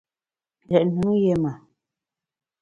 [0.69, 1.51] Ghét nùn yé ma.